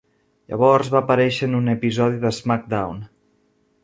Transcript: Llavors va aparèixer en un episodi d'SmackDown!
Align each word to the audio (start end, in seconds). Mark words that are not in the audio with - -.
Llavors 0.51 0.87
va 0.95 1.01
aparèixer 1.07 1.49
en 1.49 1.53
un 1.59 1.71
episodi 1.73 2.21
d'SmackDown! 2.23 3.05